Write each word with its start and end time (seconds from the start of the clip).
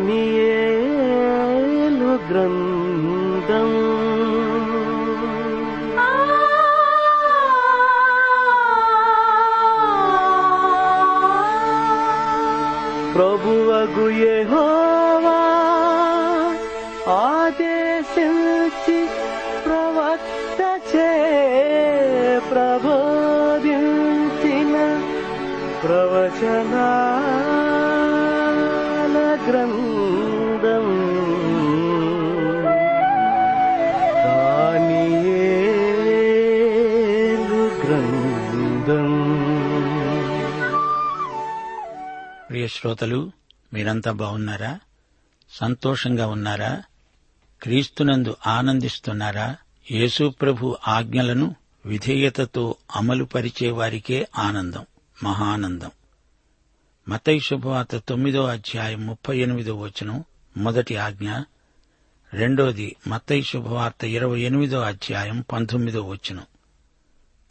దానియేలు 0.00 2.12
గ్రంథం. 2.28 3.70
ప్రభువగు 13.14 14.06
యెహోవా 14.10 15.42
ఆదేశించి 17.12 18.98
ప్రవక్త 19.66 20.60
చే 20.96 21.12
ప్రబోధించిన 22.50 24.74
ప్రవచనాల. 25.84 26.99
శ్రోతలు 42.80 43.32
మీరంతా 43.72 44.12
బాగున్నారా? 44.12 44.80
సంతోషంగా 45.50 46.26
ఉన్నారా? 46.26 46.82
క్రీస్తునందు 47.62 48.36
ఆనందిస్తున్నారా? 48.46 49.56
యేసు 49.90 50.34
ప్రభు 50.40 50.76
ఆజ్ఞలను 50.88 51.56
విధేయతతో 51.86 52.74
అమలు 52.96 53.24
పరిచే 53.24 53.70
వారికే 53.70 54.28
ఆనందం 54.38 54.86
మహానందం. 55.22 55.90
మతై 57.08 57.38
శుభవార్త 57.38 57.96
తొమ్మిదో 57.96 58.46
అధ్యాయం 58.46 59.06
ముప్పై 59.06 59.38
ఎనిమిదో 59.38 59.74
వచనం 59.74 60.24
మొదటి 60.56 60.96
ఆజ్ఞ. 60.96 61.32
రెండోది 62.34 62.96
మత్తై 63.08 63.42
శుభవార్త 63.42 64.04
ఇరవై 64.04 64.40
ఎనిమిదో 64.40 64.80
అధ్యాయం 64.80 65.44
పంతొమ్మిదో 65.52 66.02
వచనం. 66.02 66.44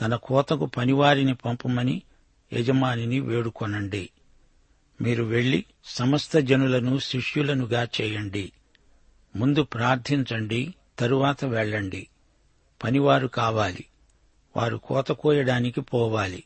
తన 0.01 0.16
కోతకు 0.16 0.66
పనివారిని 0.66 1.35
పంపమని 1.35 2.01
యజమానిని 2.53 3.19
వేడుకొనండి. 3.19 4.09
మీరు 5.01 5.23
వెళ్ళి 5.23 5.65
సమస్త 5.85 6.37
జనులను 6.37 6.99
శిష్యులనుగా 6.99 7.87
చేయండి. 8.01 8.51
ముందు 9.35 9.63
ప్రార్థించండి 9.63 10.73
తరువాత 10.99 11.45
వెళ్ళండి. 11.45 12.07
పనివారు 12.83 13.27
కావాలి. 13.27 13.85
వారు 14.57 14.77
కోత 14.77 15.11
కోయడానికి 15.11 15.81
పోవాలి. 15.81 16.43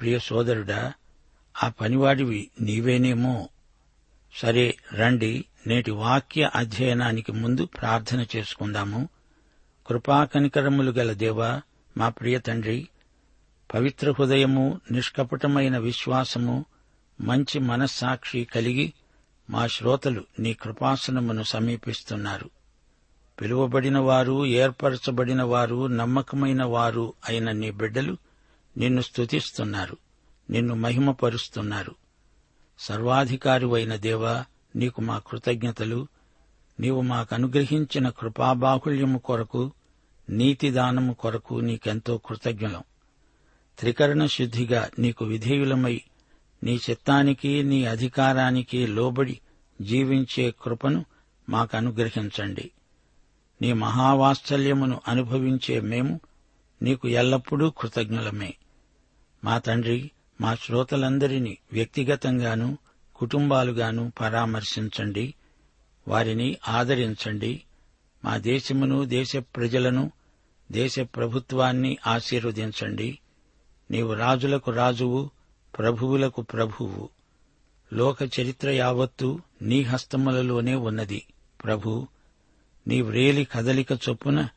ప్రియ 0.00 0.18
సోదరుడా 0.18 0.92
ఆ 1.62 1.68
పనివాడివి 1.68 2.50
నీవేనేమో. 2.60 3.48
సరే 4.34 4.76
రండి 4.94 5.44
నేటి 5.66 5.90
వాక్య 5.90 6.50
అధ్యయనానికి 6.54 7.32
ముందు 7.32 7.64
ప్రార్థన 7.64 8.26
చేసుకుందాము. 8.36 9.08
కృపాకనికరములు 9.86 10.90
గల 10.90 11.12
దేవా 11.12 11.62
మా 11.96 12.08
ప్రియ 12.08 12.38
తండ్రి 12.38 12.88
పవిత్ర 13.74 14.10
హృదయము 14.10 14.80
నిష్కపటమైన 14.90 15.78
విశ్వాసము 15.78 16.64
మంచి 17.20 17.58
మనస్సాక్షి 17.58 18.44
కలిగి 18.44 18.92
మా 19.50 19.66
శ్రోతలు 19.66 20.24
నీ 20.38 20.54
కృపాసనమును 20.54 21.42
సమీపిస్తున్నారు. 21.42 22.50
పిలువబడిన 23.40 23.98
వారు 23.98 24.46
ఏర్పరచబడిన 24.46 25.42
వారు 25.42 25.86
నమ్మకమైన 25.86 26.64
వారు 26.64 27.12
అయిన 27.28 27.52
నీ 27.52 27.70
బిడ్డలు 27.70 28.16
నిన్ను 28.76 29.00
స్తుతిస్తున్నారు 29.00 29.96
నిన్ను 30.50 30.74
మహిమపరుస్తున్నారు. 30.74 31.94
సర్వాధికారివైన 32.78 33.96
దేవా 33.96 34.44
నీకు 34.76 35.00
మా 35.00 35.18
కృతజ్ఞతలు. 35.18 36.06
నీవు 36.80 37.00
మాకు 37.00 37.34
అనుగ్రహించిన 37.34 38.08
కృపాబాహుళ్యము 38.08 39.18
కొరకు 39.18 39.72
నీతిదానము 40.30 41.12
కొరకు 41.12 41.54
నీకెంతో 41.54 42.18
కృతజ్ఞలం. 42.18 42.82
త్రికరణ 43.78 44.26
శుద్ధిగా 44.26 44.90
నీకు 44.98 45.24
విధేయులమై 45.24 46.00
నీ 46.62 46.80
చిత్తానికి 46.90 47.62
నీ 47.62 47.84
అధికారానికి 47.84 48.86
లోబడి 48.86 49.40
జీవించే 49.80 50.54
కృపను 50.62 51.04
మాకు 51.48 51.76
అనుగ్రహించండి 51.76 52.70
నీ 53.62 53.72
మహావాత్సల్యమును 53.72 55.00
అనుభవించే 55.08 55.80
మేము 55.80 56.20
నీకు 56.82 57.08
ఎల్లప్పుడూ 57.08 57.70
కృతజ్ఞులమే. 57.70 58.54
మా 59.44 59.58
తండ్రి 59.58 60.10
మా 60.40 60.54
శ్రోతలందరినీ 60.54 61.58
వ్యక్తిగతంగాను 61.72 62.78
కుటుంబాలుగాను 63.16 64.12
పరామర్శించండి. 64.20 65.34
వారిని 66.08 66.56
ఆదరించండి. 66.68 67.62
మా 68.24 68.36
దేశమును 68.36 69.04
దేశ 69.04 69.36
ప్రజలను 69.36 70.10
దేశ 70.72 71.00
ప్రభుత్వాన్ని 71.00 71.96
ఆశీర్వదించండి. 72.06 73.18
నీవు 73.90 74.12
రాజులకు 74.12 74.70
రాజువు 74.70 75.30
ప్రభువులకు 75.78 76.42
ప్రభువు. 76.42 77.08
లోక 77.92 78.22
చరిత్ర 78.22 78.70
యావత్తు 78.70 79.40
నీ 79.62 79.82
హస్తములలోనే 79.82 80.74
ఉన్నది. 80.74 81.26
ప్రభు 81.64 82.06
నీ 82.88 83.00
వ్రేలి 83.00 83.44
కదలిక 83.44 83.92
చొప్పున 83.92 84.48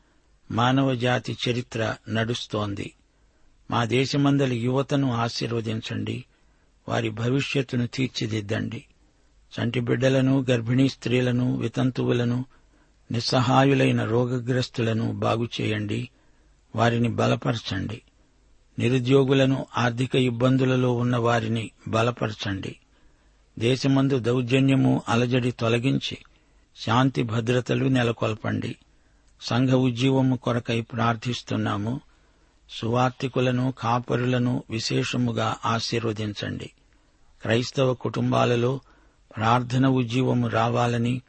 మానవజాతి 0.52 1.38
చరిత్ర 1.50 1.96
నడుస్తోంది. 2.10 2.94
మా 3.72 3.86
దేశమందలి 3.86 4.56
యువతను 4.56 5.12
ఆశీర్వదించండి. 5.12 6.26
వారి 6.90 7.10
భవిష్యత్తును 7.10 7.88
తీర్చిదిద్దండి. 7.88 8.86
చంటి 9.60 9.80
బిడ్డలను 9.80 10.46
గర్భిణీ 10.50 10.90
స్త్రీలను 10.90 11.58
వితంతువులను 11.58 12.46
నిస్సహాయులైన 13.12 14.06
రోగగ్రస్తులను 14.06 15.12
బాగుచేయండి. 15.12 16.10
వారిని 16.76 17.10
బలపరచండి. 17.10 18.02
నిరుద్యోగులను 18.80 19.66
ఆర్థిక 19.78 20.16
ఇబ్బందులలో 20.16 20.94
ఉన్న 20.94 21.18
వారిని 21.18 21.72
బలపరచండి. 21.88 22.76
దేశమందు 23.60 24.20
దౌర్జన్యము 24.20 25.02
అలజడి 25.10 25.52
తొలగించి 25.52 26.18
శాంతి 26.78 27.24
భద్రతలు 27.24 27.86
నెలకొల్పండి. 27.86 28.76
సంఘ 29.42 29.70
ఉజ్జీవము 29.70 30.36
కొరకై 30.36 30.82
ప్రార్థిస్తున్నాము. 30.82 32.02
సువార్తికులను 32.70 33.74
కాపరులను 33.80 34.64
విశేషముగా 34.70 35.56
ఆశీర్వదించండి. 35.66 36.72
క్రైస్తవ 37.42 37.94
కుటుంబాలలో 37.94 38.80
ప్రార్థన 39.38 39.88
ఉజ్జీవము 39.88 40.48
రావాలని 40.48 41.22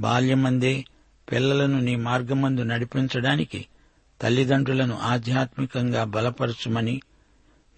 బాల్యమందే 0.00 0.84
పిల్లలను 1.32 1.80
నీ 1.80 1.96
మార్గమందు 1.96 2.62
నడిపించడానికి 2.62 3.66
తల్లిదండ్రులను 4.22 4.98
ఆధ్యాత్మికంగా 4.98 6.04
బలపరచుమని 6.04 7.00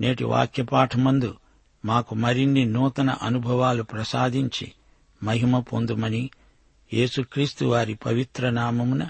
నేటి 0.00 0.24
వాక్యపాఠమందు 0.24 1.36
మాకు 1.84 2.14
మరిన్ని 2.14 2.64
నూతన 2.64 3.10
అనుభవాలు 3.10 3.82
ప్రసాదించి 3.82 4.72
మహిమ 5.22 5.58
పొందుమని 5.58 6.30
యేసుక్రీస్తు 6.94 7.64
వారి 7.64 7.94
పవిత్ర 7.94 8.50
నామమున 8.50 9.08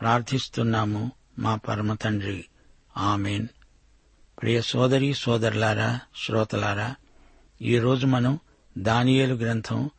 ప్రార్థిస్తున్నాము 0.00 1.12
మా 1.38 1.56
పరమ 1.56 1.94
తండ్రి. 1.94 2.44
ఆమెన్. 2.96 3.46
ప్రియ 4.42 4.60
సోదరి 4.60 5.14
సోదరులారా 5.14 6.00
శ్రోతలారా 6.26 6.94
ఈరోజు 7.62 8.06
మనం 8.06 8.38
దానియేలు 8.78 9.34
గ్రంథం 9.34 9.90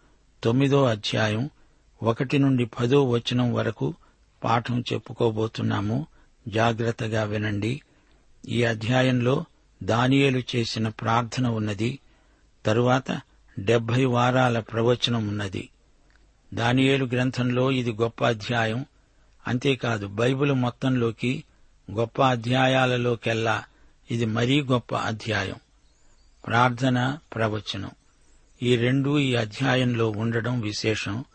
తొమ్మిదో 0.44 0.86
అధ్యాయం 0.86 1.50
ఒకటి 2.04 2.39
నుండి 2.39 2.66
పదో 2.66 3.04
వచనం 3.04 3.54
వరకు 3.54 3.94
పాఠం 4.44 4.83
చెప్పుకోబోతున్నాము. 4.94 6.07
జాగ్రత్తగా 6.47 7.24
వినండి. 7.24 7.81
ఈ 8.47 8.63
అధ్యాయంలో 8.63 9.45
దానియేలు 9.83 10.44
చేసిన 10.56 10.88
ప్రార్థన 10.88 11.47
ఉన్నది. 11.47 12.00
తరువాత 12.65 13.21
డెబ్బై 13.59 14.06
వారాల 14.06 14.59
ప్రవచనం 14.59 15.27
ఉన్నది. 15.27 15.69
దానియేలు 16.53 17.06
గ్రంథంలో 17.06 17.71
ఇది 17.71 17.92
గొప్ప 17.94 18.27
అధ్యాయం. 18.27 18.86
అంతేకాదు 19.47 20.07
బైబిల్ 20.07 20.51
మొత్తంలోకి 20.51 21.44
గొప్ప 21.92 22.21
అధ్యాయాలలోకెల్లా 22.21 23.63
ఇది 24.12 24.25
మరీ 24.25 24.62
గొప్ప 24.62 24.95
అధ్యాయం. 24.95 25.56
ప్రార్థన 26.47 27.18
ప్రవచనం. 27.36 27.89
ఈ 28.63 28.75
రెండు 28.75 29.19
ఈ 29.19 29.36
అధ్యాయంలో 29.36 30.09
ఉండడం 30.09 30.62
విశేషం. 30.62 31.25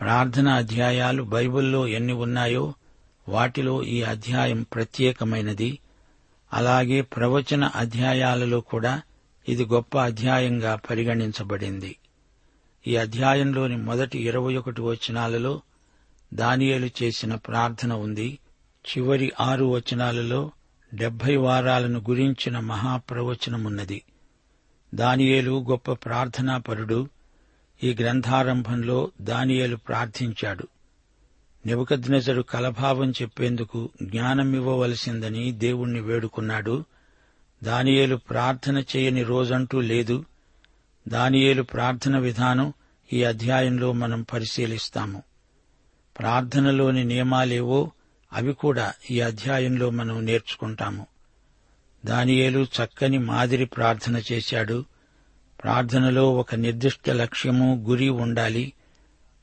ప్రార్థన 0.00 0.48
అధ్యాయాలు 0.48 1.22
బైబిల్లో 1.22 1.88
ఎన్ని 1.88 2.12
ఉన్నాయో 2.12 2.74
వాటిలో 3.28 3.82
ఈ 3.82 4.02
అధ్యాయం 4.02 4.62
ప్రత్యేకమైనది. 4.62 5.78
అలాగే 6.52 7.00
ప్రవచన 7.00 7.64
అధ్యాయాలలో 7.64 8.60
కూడా 8.60 9.02
ఇది 9.48 9.64
గొప్ప 9.64 9.98
అధ్యాయంగా 9.98 10.74
పరిగణించబడింది. 10.90 11.96
ఈ 12.86 12.96
అధ్యాయంలోని 12.96 13.76
మొదటి 13.76 14.18
ఇరవై 14.18 14.56
ఒకటి 14.56 14.80
వచనాలలో 14.80 15.62
దానియేలు 16.34 16.88
చేసిన 17.02 17.34
ప్రార్థన 17.34 17.92
ఉంది. 17.92 18.38
చివరి 18.86 19.32
ఆరు 19.40 19.64
వచనాలలో 19.64 20.50
డెబ్బై 20.94 21.36
వారాలను 21.36 21.98
గురించిన 21.98 22.58
మహాప్రవచనమున్నది. 22.58 24.02
దానియేలు 24.94 25.66
గొప్ప 25.70 25.92
ప్రార్థనాపరుడు 25.92 27.08
ఈ 27.82 27.96
గ్రంథారంభంలో 28.00 29.10
దానియేలు 29.20 29.76
ప్రార్థించాడు. 29.76 30.68
నెబుకద్నెజరు 31.66 32.42
కలభావం 32.42 33.10
చెప్పేందుకు 33.10 33.88
జ్ఞానమివ్వవలసిందని 34.02 35.52
దేవుణ్ణి 35.52 36.00
వేడుకున్నాడు. 36.00 36.84
దానియేలు 37.64 38.16
ప్రార్థన 38.16 38.82
చేయని 38.96 39.22
రోజంటూ 39.22 39.80
లేదు. 39.80 40.24
దానియేలు 41.08 41.62
ప్రార్థన 41.62 42.18
విధానం 42.18 42.72
ఈ 43.12 43.24
అధ్యాయంలో 43.24 43.92
మనం 43.92 44.22
పరిశీలిస్తాము. 44.22 45.22
ప్రార్థనలోని 46.18 47.04
నియమాలేవో 47.04 47.90
అవి 48.32 48.52
కూడా 48.52 48.92
ఈ 49.10 49.20
అధ్యాయంలో 49.20 49.90
మనం 49.90 50.24
నేర్చుకుంటాము. 50.24 51.06
దానియేలు 52.06 52.66
చక్కని 52.82 53.18
మాదిరి 53.18 53.64
ప్రార్థన 53.64 54.22
చేశాడు. 54.32 54.84
ప్రార్థనలో 55.64 56.34
ఒక 56.34 56.54
నిర్దిష్ట 56.54 57.10
లక్ష్యము 57.10 57.84
గురి 57.88 58.08
ఉండాలి. 58.08 58.72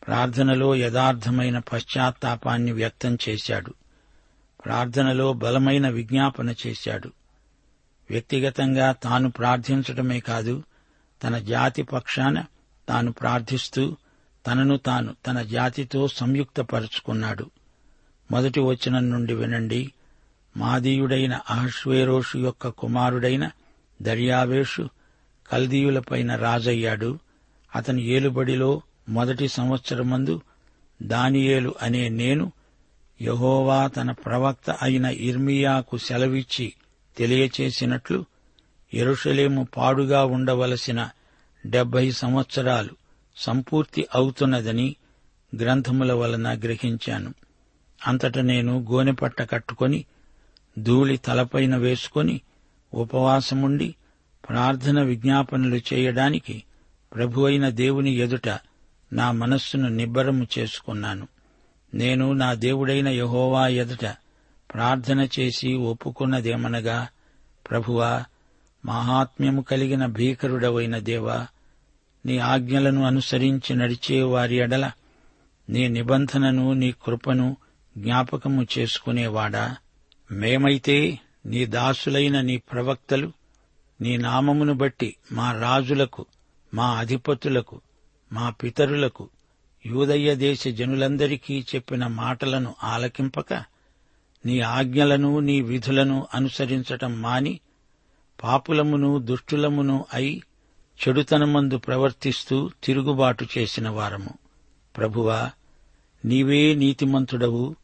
ప్రార్థనలో 0.07 0.75
యథార్థమైన 0.75 1.59
పశ్చాత్తాపాన్ని 1.59 2.71
వ్యక్తం 2.71 3.17
చేశాడు. 3.29 3.73
ప్రార్థనలో 4.65 5.33
బలమైన 5.33 5.89
విజ్ఞాపన 5.89 6.55
చేశాడు. 6.67 7.11
వ్యక్తిగతంగా 8.09 8.91
తాను 8.91 9.31
ప్రార్థించటమే 9.31 10.19
కాదు 10.19 10.63
తన 11.23 11.39
జాతి 11.39 11.83
పక్షాన 11.83 12.45
తాను 12.89 13.11
ప్రార్థిస్తూ 13.11 13.97
తనను 14.47 14.77
తాను 14.77 15.15
తన 15.27 15.41
జాతితో 15.41 16.07
సంయుక్తపరుచుకున్నాడు. 16.07 17.49
మొదటి 18.31 18.59
వచనం 18.59 19.09
నుండి 19.09 19.33
వినండి. 19.33 19.91
మాదీయుడైన 20.57 21.39
అహశ్వేరోషు 21.49 22.37
యొక్క 22.37 22.67
కుమారుడైన 22.67 23.49
దర్యావేషు 24.01 24.89
కల్దీయులపైన 25.51 26.35
రాజయ్యాడు. 26.35 27.19
అతని 27.75 28.03
ఏలుబడిలో 28.03 28.81
మొదటి 29.09 29.47
సంవత్సరమందు 29.47 30.41
దానియేలు 31.01 31.75
అనే 31.81 32.09
నేను 32.09 32.51
యహోవా 33.21 33.87
తన 33.87 34.11
ప్రవక్త 34.11 34.69
అయిన 34.69 35.05
ఇర్మియాకు 35.05 35.97
సెలవిచ్చి 35.97 36.73
తెలియచేసినట్లు 37.17 38.25
ఎరుషలేము 38.93 39.67
పాడుగా 39.77 40.25
ఉండవలసిన 40.25 41.09
డెబ్బై 41.65 42.11
సంవత్సరాలు 42.11 42.89
సంపూర్తి 43.37 44.07
అవుతున్నదని 44.15 44.95
గ్రంథముల 45.55 46.13
వలన 46.13 46.59
గ్రహించాను. 46.59 47.33
అంతట 48.07 48.37
నేను 48.37 48.87
గోనెపట్ట 48.91 49.51
కట్టుకొని 49.51 50.05
ధూళి 50.79 51.17
తలపైన 51.17 51.75
వేసుకొని 51.75 52.41
ఉపవాసముండి 52.93 53.95
ప్రార్థన 54.49 55.01
విజ్ఞాపనలు 55.01 55.81
చేయడానికి 55.93 56.63
ప్రభు 57.15 57.41
అయిన 57.41 57.69
దేవుని 57.69 58.11
ఎదుట 58.11 58.49
నా 59.13 59.31
మనస్సును 59.31 59.89
నిబ్బరము 59.89 60.47
చేసుకున్నాను. 60.59 61.27
నేను 61.93 62.33
నా 62.33 62.53
దేవుడైన 62.53 63.07
యహోవా 63.07 63.67
ఎదుట 63.67 64.05
ప్రార్థన 64.73 65.27
చేసి 65.39 65.73
ఒప్పుకున్నదేమనగా 65.73 67.07
ప్రభువా 67.69 68.25
మహాత్మ్యము 68.85 69.61
కలిగిన 69.61 70.05
భీకరుడవైన 70.05 70.97
దేవా 70.97 71.47
నీ 72.25 72.37
ఆజ్ఞలను 72.37 73.03
అనుసరించి 73.03 73.75
నడిచే 73.75 74.21
వారి 74.21 74.55
ఎడల 74.55 74.91
నీ 75.69 75.87
నిబంధనను 75.87 76.73
నీ 76.73 76.91
కృపను 76.91 77.57
జ్ఞాపకము 77.97 78.67
చేసుకునేవాడా? 78.77 79.77
మేమైతే 80.31 81.19
నీ 81.45 81.65
దాసులైన 81.65 82.41
నీ 82.41 82.57
ప్రవక్తలు 82.57 83.31
నీ 84.01 84.17
నామమును 84.17 84.73
బట్టి 84.73 85.15
మా 85.31 85.51
రాజులకు 85.51 86.25
మా 86.73 86.91
అధిపతులకు 86.91 87.81
మా 88.33 88.49
పితరులకు 88.49 89.29
యూదయ్య 89.85 90.35
దేశ 90.35 90.67
జనులందరికీ 90.67 91.65
చెప్పిన 91.75 92.07
మాటలను 92.07 92.75
ఆలకింపక 92.83 93.53
నీ 94.45 94.59
ఆజ్ఞలను 94.59 95.39
నీ 95.39 95.61
విధులను 95.61 96.27
అనుసరించటం 96.33 97.21
మాని 97.21 97.59
పాపులమును 98.43 99.19
దుష్టులమును 99.19 100.05
అయి 100.13 100.43
చెడుతనమందు 101.07 101.77
ప్రవర్తిస్తూ 101.77 102.71
తిరుగుబాటు 102.83 103.47
చేసిన 103.57 103.89
వారము. 103.89 104.29
ప్రభువా 104.97 105.51
నీవే 106.25 106.75
నీతిమంతుడవు. 106.75 107.75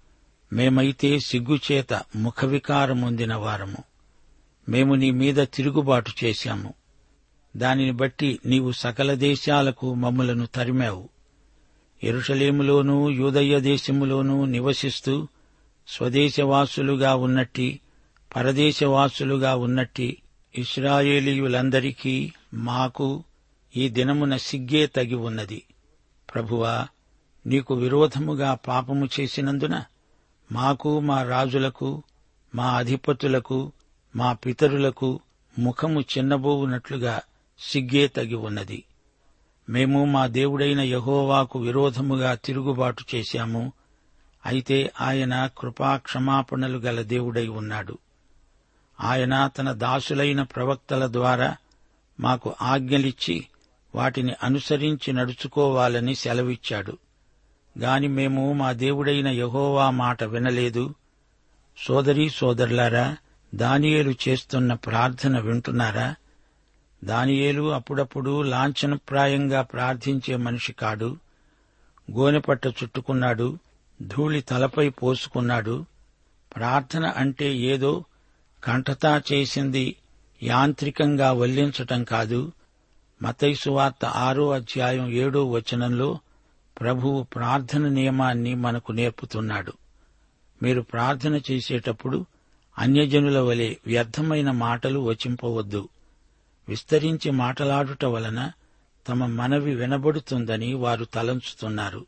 మేమైతే 0.54 1.20
సిగ్గుచేత 1.20 2.02
ముఖవికారమొందిన 2.16 3.36
వారము. 3.36 3.78
మేము 4.70 4.96
నీ 4.96 5.12
మీద 5.12 5.36
తిరుగుబాటు 5.36 6.12
చేశాము. 6.24 6.74
దానిని 7.58 7.92
బట్టి 7.92 8.40
నీవు 8.46 8.72
సకల 8.72 9.14
దేశాలకు 9.14 9.94
మమ్ములను 9.94 10.46
తరిమావు. 10.46 11.10
ఎరుషలేములోనూ 12.04 13.10
యూదయ్య 13.10 13.60
దేశములోనూ 13.60 14.46
నివసిస్తూ 14.46 15.28
స్వదేశవాసులుగా 15.88 17.16
ఉన్నట్టి 17.16 17.80
పరదేశవాసులుగా 18.36 19.56
ఉన్నట్టి 19.56 20.18
ఇస్రాయేలీయులందరికీ 20.58 22.32
మాకు 22.54 23.24
ఈ 23.76 23.90
దినమున 23.90 24.38
సిగ్గే 24.38 24.86
తగి 24.86 25.16
ఉన్నది. 25.16 25.64
ప్రభువా 26.34 26.88
నీకు 27.48 27.74
విరోధముగా 27.74 28.54
పాపము 28.54 29.10
చేసినందున 29.20 29.84
మాకు 30.52 31.00
మా 31.00 31.24
రాజులకు 31.24 32.04
మా 32.56 32.72
అధిపతులకు 32.72 33.72
మా 34.16 34.34
పితరులకు 34.34 35.20
ముఖము 35.60 36.02
చిన్నబోవునట్లుగా 36.02 37.22
సిగ్గే 37.60 38.08
తగి 38.08 38.36
ఉన్నది. 38.36 38.84
మేము 39.70 40.06
మా 40.06 40.28
దేవుడైన 40.28 40.82
యహోవాకు 40.82 41.60
విరోధముగా 41.60 42.36
తిరుగుబాటు 42.36 43.04
చేశాము. 43.16 43.74
అయితే 44.46 44.92
ఆయన 45.02 45.50
కృపాక్షమాపణలు 45.58 46.78
గల 46.78 47.02
దేవుడై 47.02 47.48
ఉన్నాడు. 47.48 47.98
ఆయన 49.02 49.48
తన 49.48 49.72
దాసులైన 49.72 50.42
ప్రవక్తల 50.42 51.08
ద్వారా 51.08 51.58
మాకు 52.20 52.56
ఆజ్ఞలిచ్చి 52.62 53.46
వాటిని 53.96 54.34
అనుసరించి 54.44 55.14
నడుచుకోవాలని 55.14 56.16
సెలవిచ్చాడు. 56.16 56.98
గాని 57.80 58.08
మేము 58.08 58.54
మా 58.54 58.72
దేవుడైన 58.72 59.28
యహోవా 59.28 59.90
మాట 59.90 60.24
వినలేదు. 60.24 60.96
సోదరీ 61.78 62.30
సోదరులారా 62.30 63.18
దానియేలు 63.56 64.16
చేస్తున్న 64.28 64.74
ప్రార్థన 64.74 65.40
వింటున్నారా? 65.40 66.16
దానియేలు 67.04 67.72
అప్పుడప్పుడు 67.72 68.42
లాంఛనప్రాయంగా 68.42 69.62
ప్రార్థించే 69.62 70.36
మనిషి 70.36 70.74
కాడు. 70.74 71.18
గోనెపట్ట 72.12 72.68
చుట్టుకున్నాడు. 72.68 73.58
ధూళి 74.02 74.42
తలపై 74.42 74.90
పోసుకున్నాడు. 74.90 75.86
ప్రార్థన 76.56 77.06
అంటే 77.06 77.56
ఏదో 77.58 78.06
కంఠతా 78.64 79.22
చేసింది 79.34 79.96
యాంత్రికంగా 80.44 81.32
వల్లించటం 81.32 82.04
కాదు. 82.04 82.52
మతైసువార్త 83.22 84.06
ఆరో 84.06 84.52
అధ్యాయం 84.52 85.10
ఏడో 85.10 85.46
వచనంలో 85.46 86.20
ప్రభువు 86.80 87.24
ప్రార్థన 87.24 87.88
నియమాన్ని 87.88 88.56
మనకు 88.56 88.92
నేర్పుతున్నాడు. 88.92 89.74
మీరు 90.64 90.82
ప్రార్థన 90.82 91.42
చేసేటప్పుడు 91.52 92.26
అన్యజనుల 92.80 93.40
వలె 93.40 93.76
వ్యర్థమైన 93.88 94.52
మాటలు 94.52 95.00
వచింపవద్దు. 95.00 95.90
విస్తరించి 96.70 97.32
మాటలాడుట 97.32 98.06
వలన 98.06 98.52
తమ 99.08 99.26
మనవి 99.26 99.76
వినబడుతుందని 99.76 100.74
వారు 100.74 101.06
తలంచుతున్నారు. 101.06 102.06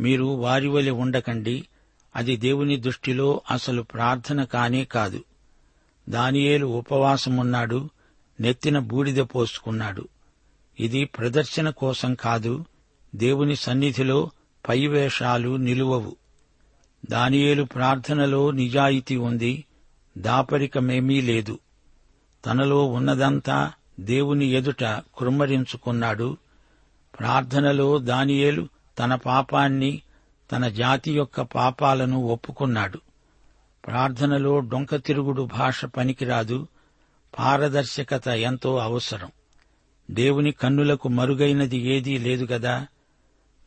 మీరు 0.00 0.24
వారి 0.24 0.68
వలె 0.68 0.90
ఉండకండి 0.90 1.68
అది 2.16 2.36
దేవుని 2.36 2.76
దృష్టిలో 2.76 3.40
అసలు 3.50 3.82
ప్రార్థన 3.82 4.44
కానే 4.44 4.84
కాదు. 4.84 5.24
దానియేలు 6.08 6.66
ఉపవాసమున్నాడు 6.66 7.90
నెత్తిన 8.40 8.78
బూడిద 8.78 9.16
పోసుకున్నాడు. 9.16 10.08
ఇది 10.80 11.04
ప్రదర్శన 11.04 11.70
కోసం 11.70 12.14
కాదు 12.14 12.64
దేవుని 13.14 13.56
సన్నిధిలో 13.56 14.30
పైవేషాలు 14.68 15.56
నిలువవు. 15.56 16.16
దానియేలు 17.10 17.64
ప్రార్థనలో 17.64 18.50
నిజాయితీ 18.50 19.16
ఉంది 19.16 19.64
దాపరికమేమీ 20.18 21.20
లేదు. 21.20 21.58
తనలో 22.46 22.84
ఉన్నదంతా 22.84 23.72
దేవుని 24.00 24.46
ఎదుట 24.46 24.84
కృమ్మరించుకున్నాడు. 24.84 26.36
ప్రార్థనలో 27.18 27.98
దానియేలు 27.98 28.68
తన 28.98 29.14
పాపాన్ని 29.14 30.02
తన 30.52 30.68
జాతి 30.68 31.12
యొక్క 31.12 31.40
పాపాలను 31.40 32.18
ఒప్పుకున్నాడు. 32.18 33.00
ప్రార్థనలో 33.86 34.60
డొంక 34.60 34.96
తిరుగుడు 34.96 35.42
భాష 35.42 35.84
పనికిరాదు. 35.84 36.68
పారదర్శకత 37.38 38.28
ఎంతో 38.28 38.76
అవసరం. 38.76 39.30
దేవుని 40.10 40.52
కన్నులకు 40.52 41.08
మరుగైనది 41.08 41.78
ఏదీ 41.78 42.18
లేదు 42.18 42.44
గదా. 42.52 42.86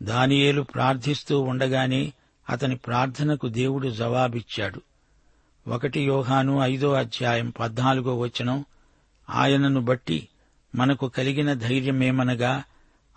దానియేలు 0.04 0.62
ప్రార్థిస్తూ 0.62 1.42
ఉండగానే 1.42 2.14
అతని 2.50 2.76
ప్రార్థనకు 2.76 3.48
దేవుడు 3.48 3.90
జవాబిచ్చాడు. 3.90 4.82
ఒకటి 5.70 6.02
యోహాను 6.02 6.60
ఐదో 6.60 6.94
అధ్యాయం 6.94 7.50
పద్నాలుగో 7.50 8.18
వచనం. 8.18 8.66
ఆయనను 9.30 9.82
బట్టి 9.82 10.28
మనకు 10.76 11.08
కలిగిన 11.08 11.54
ధైర్యమేమనగా 11.54 12.64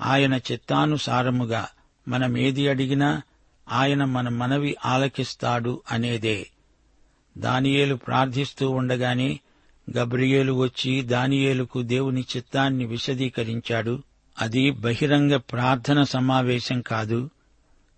ఆయన 0.01 0.35
చిత్తానుసారముగా 0.35 1.69
మనమేది 2.09 2.69
అడిగినా 2.69 3.23
ఆయన 3.69 4.05
మన 4.05 4.29
మనవి 4.29 4.77
ఆలకిస్తాడు 4.87 5.83
అనేదే. 5.91 6.47
దానియేలు 7.39 7.95
ప్రార్థిస్తూ 7.95 8.71
ఉండగానే 8.71 9.41
గబ్రియేలు 9.97 10.53
వచ్చి 10.53 11.03
దానియేలుకు 11.03 11.83
దేవుని 11.83 12.25
చిత్తాన్ని 12.37 12.87
విశదీకరించాడు. 12.87 14.03
అది 14.39 14.71
బహిరంగ 14.71 15.37
ప్రార్థన 15.37 16.03
సమావేశం 16.03 16.81
కాదు. 16.81 17.31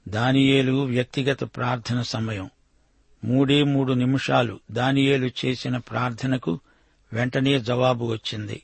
దానియేలు 0.09 0.85
వ్యక్తిగత 0.85 1.45
ప్రార్థన 1.45 2.03
సమయం. 2.03 2.51
మూడే 3.25 3.63
మూడు 3.63 3.93
నిమిషాలు 3.93 4.61
దానియేలు 4.71 5.31
చేసిన 5.45 5.77
ప్రార్థనకు 5.77 6.61
వెంటనే 7.13 7.61
జవాబు 7.61 8.05
వచ్చింది. 8.05 8.63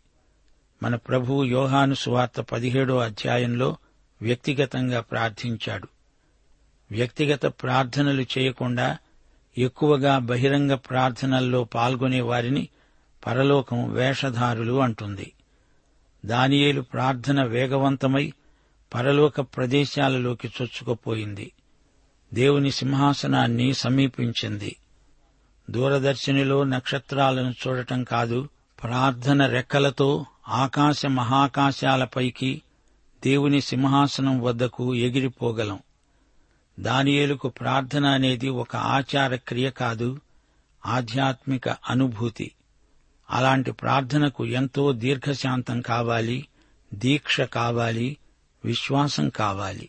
మన 0.83 0.95
ప్రభువు 0.95 1.45
యోహాను 1.45 1.95
సువార్త 1.95 2.41
పదిహేడో 2.41 2.99
అధ్యాయంలో 2.99 3.77
వ్యక్తిగతంగా 4.23 5.01
ప్రార్థించాడు. 5.01 5.89
వ్యక్తిగత 6.91 7.47
ప్రార్థనలు 7.47 8.23
చేయకుండా 8.23 8.99
ఎక్కువగా 9.59 10.19
బహిరంగ 10.19 10.75
ప్రార్థనల్లో 10.75 11.65
పాల్గొనే 11.65 12.21
వారిని 12.21 12.69
పరలోకం 13.27 13.93
వేషధారులు 13.93 14.83
అంటుంది. 14.83 15.33
దానియేలు 16.27 16.81
ప్రార్థన 16.81 17.43
వేగవంతమై 17.43 18.33
పరలోక 18.95 19.41
ప్రదేశాలలోకి 19.41 20.49
చొచ్చుకుపోయింది. 20.49 21.53
దేవుని 22.35 22.71
సింహాసనాన్ని 22.71 23.75
సమీపించింది. 23.75 24.77
దూరదర్శినిలో 25.71 26.65
నక్షత్రాలను 26.65 27.51
చూడటం 27.51 28.05
కాదు 28.05 28.49
ప్రార్థన 28.83 29.47
రెక్కలతో 29.47 30.27
ఆకాశ 30.49 31.07
మహాకాశాలపైకి 31.07 32.63
దేవుని 33.25 33.61
సింహాసనం 33.61 34.43
వద్దకు 34.43 34.95
ఎగిరిపోగలం. 34.95 35.79
దానియేలుకు 36.81 37.49
ప్రార్థన 37.49 38.07
అనేది 38.07 38.49
ఒక 38.49 38.77
ఆచార 38.77 39.37
క్రియ 39.37 39.71
కాదు 39.71 40.21
ఆధ్యాత్మిక 40.87 41.69
అనుభూతి. 41.69 42.53
అలాంటి 43.31 43.73
ప్రార్థనకు 43.73 44.47
ఎంతో 44.47 44.93
దీర్ఘశాంతం 44.93 45.81
కావాలి 45.81 46.49
దీక్ష 46.95 47.41
కావాలి 47.41 48.17
విశ్వాసం 48.65 49.29
కావాలి. 49.29 49.89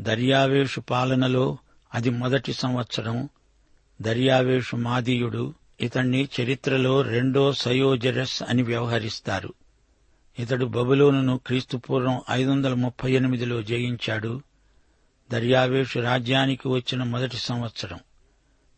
దర్యావేషు 0.00 0.80
పాలనలో 0.80 1.58
అది 1.96 2.10
మొదటి 2.10 2.52
సంవత్సరం. 2.52 3.28
దర్యావేషు 4.02 4.76
మాదీయుడు 4.76 5.54
ఇతణ్ణి 5.80 6.28
చరిత్రలో 6.40 7.02
రెండో 7.02 7.52
సయోజరస్ 7.52 8.42
అని 8.42 8.62
వ్యవహరిస్తారు. 8.62 9.54
ఇతడు 10.38 10.64
బబులోనును 10.64 11.40
క్రీస్తుపూర్వం 11.46 12.20
ఐదు 12.30 12.50
వందల 12.50 12.74
ముప్పై 12.74 13.12
ఎనిమిదిలో 13.12 13.62
జయించాడు. 13.62 14.42
దర్యావేషు 15.32 15.98
రాజ్యానికి 15.98 16.68
వచ్చిన 16.68 17.02
మొదటి 17.02 17.36
సంవత్సరం. 17.36 17.98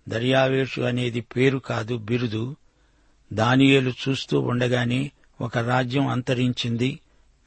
దర్యావేషు 0.08 0.80
అనేది 0.80 1.20
పేరు 1.20 1.58
కాదు 1.58 1.96
బిరుదు. 1.96 2.56
దానియేలు 3.32 3.92
చూస్తూ 4.08 4.40
ఉండగానే 4.40 5.10
ఒక 5.40 5.58
రాజ్యం 5.58 6.06
అంతరించింది 6.06 7.00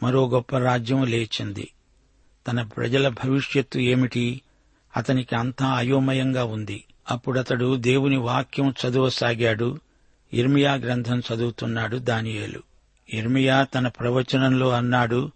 మరో 0.03 0.29
గొప్ప 0.29 0.57
రాజ్యం 0.57 1.05
లేచింది. 1.05 1.71
తన 2.47 2.61
ప్రజల 2.61 3.07
భవిష్యత్తు 3.07 3.79
ఏమిటి? 3.79 4.41
అతనికి 4.97 5.35
అంతా 5.35 5.65
అయోమయంగా 5.65 6.43
ఉంది. 6.43 6.83
అప్పుడతడు 7.11 7.75
దేవుని 7.75 8.17
వాక్యం 8.17 8.73
చదువసాగాడు. 8.87 9.79
ఇర్మియా 10.33 10.73
గ్రంథం 10.73 11.19
చదువుతున్నాడు 11.19 11.97
దానియేలు. 11.97 12.63
ఇర్మియా 13.13 13.63
తన 13.63 13.87
ప్రవచనంలో 13.87 14.69
అన్నాడు 14.69 15.31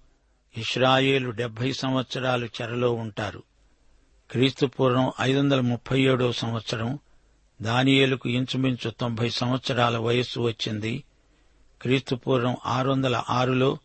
ఇస్రాయేలు 0.57 1.29
డెబ్బై 1.29 1.71
సంవత్సరాలు 1.71 2.45
చెరలో 2.45 2.91
ఉంటారు. 2.93 3.43
క్రీస్తుపూర్వం 4.31 5.11
ఐదు 5.21 5.39
వందల 5.39 5.59
ముప్పై 5.59 6.01
ఏడో 6.01 6.31
సంవత్సరం 6.31 6.99
దానియేలుకు 7.61 8.29
ఇంచుమించు 8.29 8.89
తొంభై 8.89 9.29
సంవత్సరాల 9.29 9.97
వయస్సు 9.97 10.39
వచ్చింది. 10.39 11.03
క్రీస్తుపూర్వం 11.81 12.57
ఆరు 12.65 12.89
వందల 12.89 13.23
ఆరులో 13.29 13.77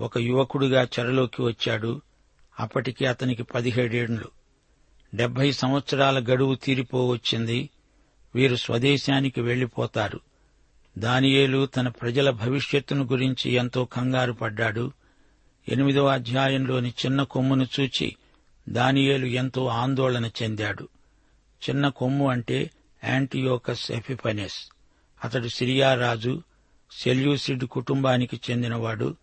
ఒక 0.00 0.18
యువకుడిగా 0.18 0.82
చెరలోకి 0.82 1.42
వచ్చాడు. 1.42 2.00
అప్పటికి 2.60 3.06
అతనికి 3.06 3.42
పదిహేడేండ్లు. 3.42 4.43
డెబ్బై 5.14 5.52
సంవత్సరాల 5.52 6.18
గడువు 6.18 6.54
తీరిపోవచ్చింది. 6.54 7.70
వీరు 8.34 8.56
స్వదేశానికి 8.56 9.40
వెళ్ళిపోతారు 9.40 10.20
దానియేలు 10.98 11.66
తన 11.66 11.88
ప్రజల 11.88 12.30
భవిష్యత్తును 12.30 13.04
గురించి 13.04 13.50
ఎంతో 13.50 13.84
కంగారు 13.84 14.32
పడ్డాడు. 14.32 14.92
ఎనిమిదో 15.68 16.06
అధ్యాయంలోని 16.06 16.88
చిన్న 16.88 17.22
కొమ్మును 17.22 17.66
చూచి 17.80 18.16
దానియేలు 18.68 19.26
ఎంతో 19.26 19.66
ఆందోళన 19.66 20.30
చెందాడు. 20.42 20.88
చిన్న 21.70 21.88
కొమ్ము 21.88 22.30
అంటే 22.30 22.70
యాంటియోకస్ 23.04 23.92
ఎఫిఫనెస్ 23.92 24.68
అతడు 25.24 25.48
సిరియా 25.48 25.94
రాజు 25.94 26.42
సెల్యూసిడ్ 26.90 27.64
కుటుంబానికి 27.64 28.40
చెందినవాడు. 28.50 29.16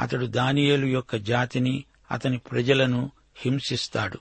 అతడు 0.00 0.26
దానియేలు 0.26 0.86
యొక్క 0.86 1.16
జాతిని 1.16 1.84
అతని 2.10 2.38
ప్రజలను 2.38 3.10
హింసిస్తాడు. 3.36 4.18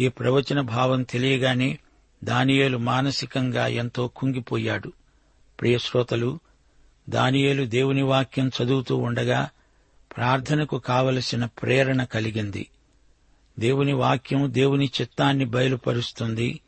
ఈ 0.00 0.08
ప్రవచన 0.08 0.60
భావం 0.60 1.02
తెలియగానే 1.02 1.78
దానియేలు 2.24 2.78
మానసికంగా 2.78 3.66
ఎంతో 3.66 4.08
కుంగిపోయాడు. 4.08 4.92
ప్రియశ్రోతలు 5.60 6.40
దానియేలు 7.08 7.64
దేవుని 7.64 8.02
వాక్యం 8.02 8.50
చదువుతూ 8.62 8.96
ఉండగా 8.96 9.50
ప్రార్థనకు 10.16 10.78
కావలసిన 10.78 11.44
ప్రేరణ 11.44 12.04
కలిగింది. 12.04 12.68
దేవుని 13.58 13.92
వాక్యం 13.92 14.54
దేవుని 14.54 14.90
చిత్తాన్ని 15.00 15.44
బయలుపరుస్తుంది. 15.44 16.60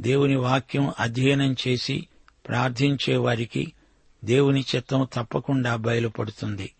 దేవుని 0.00 0.36
వాక్యం 0.36 0.92
అధ్యయనం 1.00 1.56
చేసి 1.68 2.08
ప్రార్థించే 2.48 3.16
వారికి 3.16 3.72
దేవుని 4.24 4.64
చిత్తం 4.76 5.08
తప్పకుండా 5.12 5.76
బయలుపడుతుంది. 5.76 6.74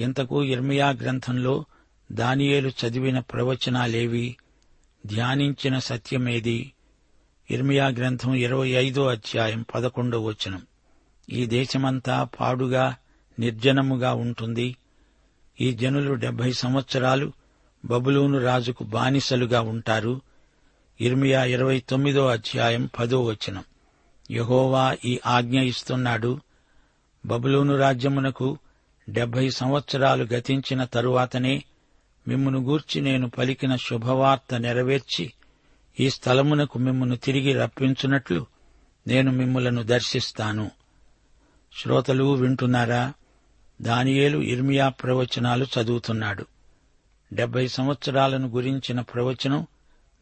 ఇంతకు 0.00 0.44
ఇర్మియా 0.44 0.90
గ్రంథంలో 0.90 1.64
దానియేలు 2.12 2.68
చదివిన 2.68 3.18
ప్రవచనాలేవి? 3.18 4.36
ధ్యానించిన 5.06 5.78
సత్యమేది? 5.78 6.72
ఇర్మియా 7.50 7.86
గ్రంథం 7.88 8.34
ఇరవై 8.34 8.68
ఐదో 8.68 9.06
అధ్యాయం 9.06 9.66
పదకొండో 9.74 10.20
వచనం. 10.20 10.62
ఈ 11.30 11.46
దేశమంతా 11.46 12.28
పాడుగా 12.40 12.96
నిర్జనముగా 13.38 14.14
ఉంటుంది. 14.14 14.76
ఈ 15.60 15.72
జనులు 15.72 16.14
డెబ్బై 16.14 16.52
సంవత్సరాలు 16.52 17.32
బబులూను 17.84 18.38
రాజుకు 18.38 18.84
బానిసలుగా 18.84 19.60
ఉంటారు. 19.60 20.20
ఇర్మియా 21.00 21.44
ఇరవై 21.44 21.80
తొమ్మిదో 21.80 22.26
అధ్యాయం 22.26 22.88
పదో 22.98 23.24
వచనం. 23.24 23.64
యహోవా 24.30 24.96
ఈ 25.04 25.20
ఆజ్ఞ 25.26 25.60
ఇస్తున్నాడు. 25.60 26.40
బబులూను 27.26 27.76
రాజ్యమునకు 27.76 28.58
డెబ్బై 29.10 29.50
సంవత్సరాలు 29.50 30.24
గతించిన 30.24 30.84
తరువాతనే 30.84 31.64
మిమ్మును 32.28 32.58
గూర్చి 32.58 33.00
నేను 33.00 33.30
పలికిన 33.30 33.76
శుభవార్త 33.76 34.54
నెరవేర్చి 34.54 35.32
ఈ 36.00 36.10
స్థలమునకు 36.10 36.78
మిమ్మును 36.78 37.16
తిరిగి 37.16 37.52
రప్పించున్నట్లు 37.52 38.46
నేను 39.06 39.32
మిమ్ములను 39.32 39.82
దర్శిస్తాను. 39.82 40.70
శ్రోతలు 41.82 42.24
వింటున్నారా? 42.24 43.12
దానియేలు 43.82 44.38
ఇర్మియా 44.38 44.88
ప్రవచనాలు 44.88 45.66
చదువుతున్నాడు. 45.80 46.46
డెబ్బై 47.32 47.68
సంవత్సరాలను 47.68 48.48
గురించిన 48.48 49.00
ప్రవచనం 49.00 49.66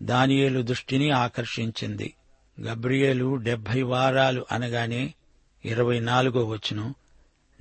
దానియేలు 0.02 0.62
దృష్టిని 0.62 1.10
ఆకర్షించింది. 1.10 2.14
గబ్రియేలు 2.60 3.36
డెబ్బై 3.36 3.82
వారాలు 3.82 4.46
అనగానే 4.52 5.14
ఇరవై 5.64 6.00
నాలుగో 6.00 6.44
వచనం 6.44 6.94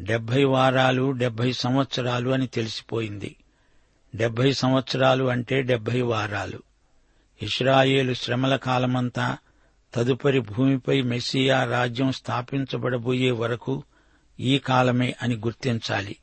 డెబ్బై 0.01 0.43
వారాలు 0.43 1.11
డెబ్బై 1.11 1.51
సంవత్సరాలు 1.51 2.29
అని 2.29 2.47
తెలిసిపోయింది. 2.47 3.35
డెబ్బై 4.15 4.53
సంవత్సరాలు 4.53 5.23
అంటే 5.23 5.61
డెబ్బై 5.61 6.01
వారాలు. 6.01 6.59
ఇస్రాయేలు 7.41 8.13
శ్రమల 8.13 8.55
కాలమంతా 8.55 9.37
తదుపరి 9.93 10.39
భూమిపై 10.39 11.01
మెస్సియా 11.01 11.63
రాజ్యం 11.63 12.11
స్థాపించబడబోయే 12.11 13.31
వరకు 13.31 13.83
ఈ 14.39 14.59
కాలమే 14.59 15.15
అని 15.21 15.35
గుర్తించాలి. 15.35 16.15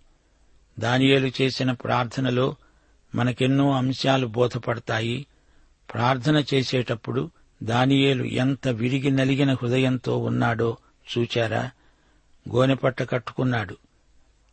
దానియేలు 0.78 1.32
చేసిన 1.40 1.72
ప్రార్థనలో 1.72 2.56
మనకెన్నో 3.14 3.72
అంశాలు 3.72 4.26
బోధపడతాయి. 4.26 5.26
ప్రార్థన 5.94 6.44
చేసేటప్పుడు 6.54 7.30
దానియేలు 7.62 8.24
ఎంత 8.24 8.68
విరిగి 8.68 9.10
నలిగిన 9.10 9.52
హృదయంతో 9.52 10.18
ఉన్నాడో 10.18 10.76
చూచారా? 11.18 11.70
గోనెపట్ట 12.54 13.02
కట్టుకున్నాడు. 13.02 13.76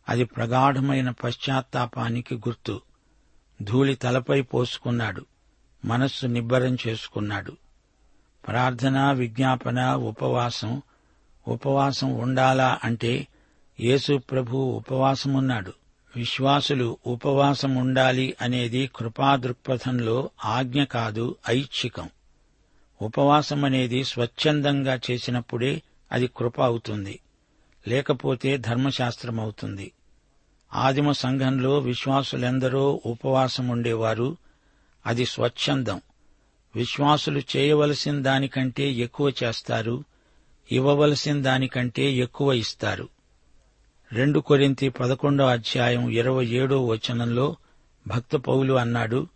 అది 0.08 0.24
ప్రగాఢమైన 0.24 1.10
పశ్చాత్తాపానికి 1.10 2.34
గుర్తు. 2.34 2.80
ధూళి 3.62 3.94
తలపై 3.94 4.42
పోసుకున్నాడు. 4.42 5.26
మనస్సు 5.84 6.26
నిబ్బరం 6.26 6.76
చేసుకున్నాడు. 6.88 7.56
ప్రార్థన 8.46 9.12
విజ్ఞాపన 9.12 9.94
ఉపవాసం 9.94 10.82
ఉపవాసం 11.48 12.14
ఉండాలా 12.14 12.78
అంటే 12.84 13.28
యేసు 13.80 14.18
ప్రభు 14.18 14.56
ఉపవాసమున్నాడు. 14.56 15.72
విశ్వాసులు 16.16 16.98
ఉపవాసం 17.06 17.74
ఉండాలి 17.74 18.36
అనేది 18.40 18.90
కృపా 18.96 19.36
దృక్పథంలో 19.36 20.30
ఆజ్ఞ 20.44 20.84
కాదు 20.84 21.36
ఐచ్ఛికం. 21.48 22.10
ఉపవాసం 23.02 23.64
అనేది 23.64 24.04
స్వచ్ఛందంగా 24.04 25.00
చేసినప్పుడే 25.10 25.82
అది 26.12 26.30
కృప 26.36 26.60
అవుతుంది. 26.60 27.20
లేకపోతే 27.88 28.56
ధర్మశాస్త్రం 28.56 29.40
అవుతుంది 29.40 29.92
ఆదిమ 30.74 31.12
సంఘంలో 31.12 31.78
విశ్వాసులెందరో 31.78 33.00
ఉపవాసం 33.06 33.68
ఉండేవారు 33.68 34.36
అది 35.06 35.26
స్వచ్ఛందం. 35.26 36.00
విశ్వాసులు 36.76 37.42
చేయవలసిన 37.56 38.22
దానికంటే 38.22 38.92
ఎక్కువ 38.92 39.32
చేస్తారు. 39.44 40.04
ఇవ్వవలసిన 40.72 41.42
దానికంటే 41.42 42.12
ఎక్కువ 42.12 42.52
ఇస్తారు. 42.52 43.08
రెండు 44.12 44.40
కొరింతి 44.40 44.88
పదకొండో 44.88 45.46
అధ్యాయం 45.46 46.10
ఇరవై 46.10 46.46
ఏడో 46.46 46.86
వచనంలో 46.86 47.56
భక్త 48.06 48.36
పౌలు 48.36 48.74
అన్నాడు 48.74 49.26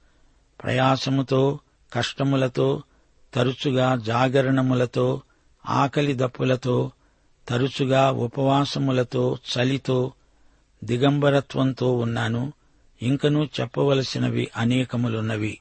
ప్రయాసముతో 0.62 1.58
కష్టములతో 1.92 2.82
తరచుగా 3.34 3.96
జాగరణములతో 3.96 5.22
ఆకలి 5.66 6.14
దప్పులతో 6.14 6.90
తరచుగా 7.49 8.10
ఉపవాసములతో 8.10 9.38
చలితో 9.52 10.12
దిగంబరత్వంతో 10.84 11.96
ఉన్నాను. 11.96 12.52
ఇంకనూ 13.02 13.44
చెప్పవలసినవి 13.44 14.50
అనేకములున్నవి. 14.56 15.60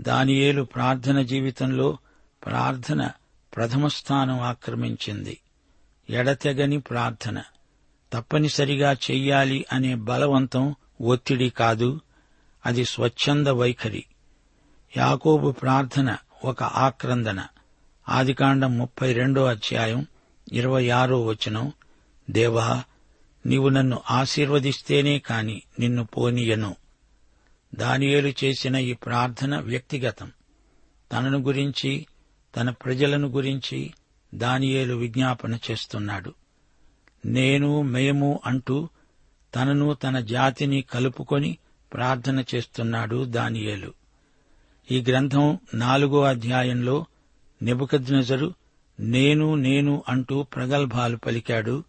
దానియేలు 0.00 0.62
ప్రార్థన 0.62 1.22
జీవితంలో 1.22 1.98
ప్రార్థన 2.46 3.10
ప్రథమ 3.56 3.86
స్థానం 3.86 4.40
ఆక్రమించింది. 4.40 5.40
ఎడతెగని 6.10 6.80
ప్రార్థన. 6.80 7.42
తప్పనిసరిగా 8.12 8.92
చెయ్యాలి 8.92 9.64
అనే 9.72 9.94
బలవంతం 9.94 10.74
ఒత్తిడి 11.00 11.50
కాదు. 11.50 12.00
అది 12.66 12.84
స్వచ్ఛంద 12.84 13.46
వైఖరి. 13.46 14.04
యాకోబు 14.96 15.50
ప్రార్థన 15.50 16.16
ఒక 16.44 16.62
ఆక్రందన. 16.62 17.46
ఆదికాండం 18.08 18.78
ముప్పై 18.78 19.12
రెండో 19.12 19.44
అధ్యాయం 19.44 20.06
ఇరవై 20.52 20.88
ఆరో 20.88 21.24
వచనం. 21.24 21.72
దేవా 22.30 22.84
నీవు 23.46 23.68
నన్ను 23.68 24.02
ఆశీర్వదిస్తేనే 24.10 25.18
కాని 25.18 25.62
నిన్ను 25.80 26.04
పోనీయను. 26.04 26.76
దానియేలు 27.74 28.32
చేసిన 28.44 28.76
ఈ 28.76 28.92
ప్రార్థన 28.92 29.58
వ్యక్తిగతం. 29.58 30.32
తనను 31.12 31.38
గురించి 31.38 32.06
తన 32.56 32.70
ప్రజలను 32.70 33.28
గురించి 33.28 33.94
దానియేలు 34.34 34.94
విజ్ఞాపన 34.94 35.58
చేస్తున్నాడు. 35.70 36.34
నేను 37.26 37.82
మేము 37.82 38.40
అంటూ 38.46 38.88
తనను 39.54 39.94
తన 39.94 40.20
జాతిని 40.20 40.82
కలుపుకొని 40.82 41.58
ప్రార్థన 41.92 42.44
చేస్తున్నాడు 42.54 43.24
దానియేలు. 43.24 43.94
ఈ 44.90 45.04
గ్రంథం 45.08 45.58
నాలుగో 45.74 46.22
అధ్యాయంలో 46.22 47.06
నెబుకద్నెజరు 47.62 48.54
నేను 49.00 49.54
నేను 49.54 50.04
అంటూ 50.08 50.42
ప్రగల్భాలు 50.42 51.16
పలికాడు. 51.16 51.84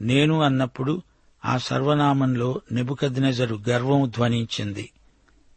నేను 0.00 0.42
అన్నప్పుడు 0.42 1.02
ఆ 1.44 1.56
సర్వనామంలో 1.56 2.60
నెబుకద్నెజరు 2.72 3.60
గర్వం 3.68 4.08
ధ్వనించింది. 4.08 4.90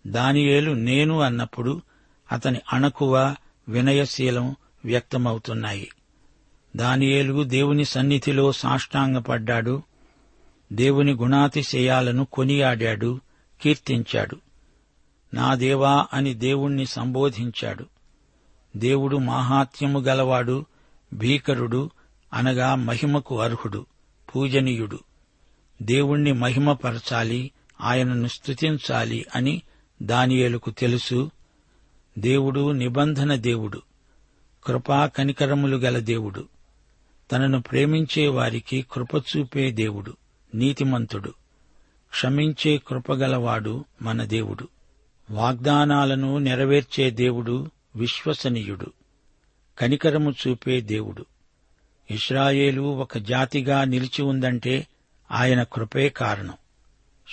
దానియేలు 0.08 0.72
నేను 0.72 1.22
అన్నప్పుడు 1.22 1.82
అతని 2.32 2.60
అణకువ 2.74 3.36
వినయశీలం 3.70 4.56
వ్యక్తమవుతున్నాయి. 4.86 5.90
దానియేలు 6.76 7.44
దేవుని 7.44 7.86
సన్నిధిలో 7.86 8.52
సాష్టాంగపడ్డాడు. 8.52 9.84
దేవుని 10.74 11.12
గుణాతిశయాలను 11.14 12.26
కొనియాడాడు 12.26 13.20
కీర్తించాడు. 13.62 14.38
నా 15.34 15.56
దేవా 15.56 16.08
అని 16.14 16.34
దేవుణ్ణి 16.34 16.86
సంబోధించాడు. 16.86 17.86
దేవుడు 18.78 19.18
మాహాత్మ్యము 19.18 20.00
గలవాడు 20.00 20.66
భీకరుడు 21.14 21.90
అనగా 22.34 22.76
మహిమకు 22.76 23.42
అర్హుడు. 23.42 23.86
పూజనీయుడు. 24.36 25.00
దేవుణ్ణి 25.82 26.32
మహిమపరచాలి 26.32 27.52
ఆయనను 27.82 28.28
స్తుతించాలి 28.28 29.26
అని 29.36 29.62
దానియేలుకు 30.02 30.72
తెలుసు. 30.72 31.32
దేవుడు 32.18 32.72
నిబంధన 32.72 33.36
దేవుడు. 33.36 33.82
కృపా 34.66 35.06
కనికరములు 35.06 35.78
గల 35.78 35.98
దేవుడు. 35.98 36.48
తనను 37.32 37.62
ప్రేమించే 37.62 38.28
వారికి 38.28 38.86
కృప 38.92 39.16
చూపే 39.16 39.72
దేవుడు 39.72 40.18
నీతిమంతుడు. 40.56 41.30
క్షమించే 42.10 42.78
కృపగలవాడు 42.78 43.86
మన 44.02 44.24
దేవుడు. 44.24 44.68
వాగ్దానాలను 45.32 46.38
నెరవేర్చే 46.38 47.10
దేవుడు 47.10 47.72
విశ్వసనీయుడు. 47.96 48.92
కనికరము 49.80 50.32
చూపే 50.32 50.82
దేవుడు. 50.82 51.26
ఇస్రాయేలు 52.12 52.82
ఒక 52.82 53.18
జాతిగా 53.18 53.84
నిలిచి 53.84 54.22
ఉందంటే 54.22 54.88
ఆయన 55.32 55.64
కృపే 55.64 56.10
కారణం. 56.10 56.54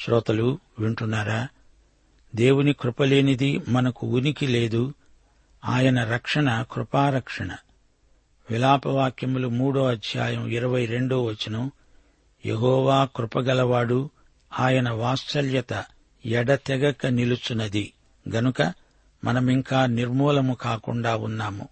శ్రోతలు 0.04 0.58
వింటున్నారా? 0.78 1.48
దేవుని 2.34 2.72
కృపలేనిది 2.72 3.60
మనకు 3.68 4.06
ఉనికి 4.06 4.46
లేదు. 4.46 4.94
ఆయన 5.64 6.04
రక్షణ 6.04 6.64
కృపారక్షణ. 6.72 7.56
విలాపవాక్యములు 8.50 9.48
మూడో 9.48 9.86
అధ్యాయం 9.86 10.46
ఇరవై 10.46 10.86
రెండో 10.86 11.24
వచనం. 11.24 11.70
యహోవా 12.46 13.08
కృపగలవాడు 13.16 14.10
ఆయన 14.58 14.90
వాత్సల్యత 14.90 15.84
ఎడతెగక 16.26 17.06
నిలుచున్నది. 17.06 17.92
గనుక 18.34 18.72
మనమింకా 19.24 19.86
నిర్మూలము 19.86 20.54
కాకుండా 20.54 21.16
ఉన్నాము. 21.16 21.68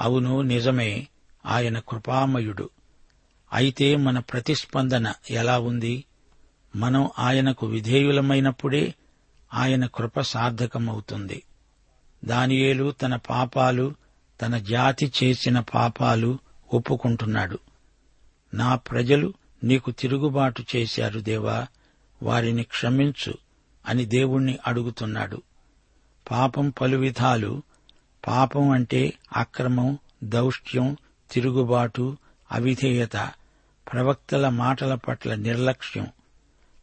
అవును 0.00 0.42
నిజమే. 0.42 1.08
ఆయన 1.46 1.78
కృపామయుడు. 1.78 2.70
అయితే 3.52 3.96
మన 3.96 4.18
ప్రతిస్పందన 4.18 5.12
ఎలా 5.30 5.58
ఉంది? 5.58 6.04
మనం 6.76 7.10
ఆయనకు 7.18 7.66
విధేయులమైనప్పుడే 7.66 8.94
ఆయన 9.54 9.86
కృప 9.86 10.20
సార్థకమవుతుంది. 10.20 11.42
దానియేలు 12.24 12.90
తన 12.90 13.16
పాపాలు 13.16 13.94
తన 14.42 14.58
జాతి 14.58 15.12
చేసిన 15.22 15.60
పాపాలు 15.60 16.38
ఒప్పుకుంటున్నాడు. 16.74 17.58
నా 18.54 18.74
ప్రజలు 18.76 19.34
నీకు 19.64 19.90
తిరుగుబాటు 19.90 20.64
చేశారు 20.76 21.20
దేవా 21.20 21.66
వారిని 22.22 22.62
క్షమించు 22.62 23.34
అని 23.86 24.04
దేవుణ్ణి 24.04 24.58
అడుగుతున్నాడు. 24.66 25.42
పాపం 26.30 26.70
పలు 26.70 26.96
విధాలు 26.96 27.62
పాపం 28.26 28.70
అంటే 28.70 29.12
అక్రమం 29.36 29.98
దౌష్ట్యం 30.24 30.96
తిరుగుబాటు 31.30 32.16
అవిధేయత 32.52 33.30
ప్రవక్తల 33.92 34.48
మాటల 34.48 34.94
పట్ల 34.94 35.34
నిర్లక్ష్యం 35.34 36.06